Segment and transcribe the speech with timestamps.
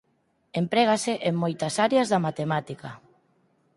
[0.61, 2.89] Emprégase en moitas áreas da matemática.